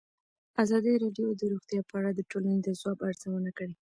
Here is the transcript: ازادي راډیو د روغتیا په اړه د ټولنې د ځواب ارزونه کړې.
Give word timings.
ازادي 0.63 0.93
راډیو 1.03 1.27
د 1.39 1.41
روغتیا 1.51 1.81
په 1.89 1.93
اړه 1.99 2.11
د 2.13 2.21
ټولنې 2.31 2.59
د 2.61 2.67
ځواب 2.79 2.99
ارزونه 3.07 3.51
کړې. 3.57 3.73